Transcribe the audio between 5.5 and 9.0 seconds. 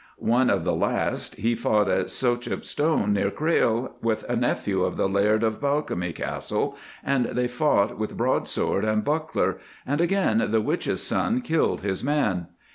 Balcomie Castle, and they fought with broadsword